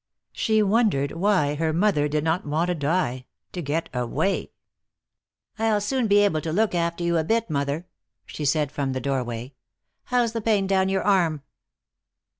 [0.33, 4.49] She wondered why her mother did not want to die, to get away.
[5.59, 7.85] "I'll soon be able to look after you a bit, mother,"
[8.25, 9.53] she said from the doorway.
[10.05, 11.43] "How's the pain down your arm?"